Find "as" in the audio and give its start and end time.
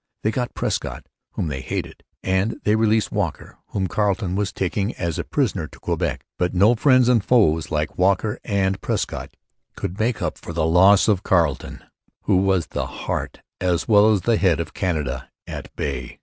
4.95-5.19, 13.59-13.87, 14.11-14.21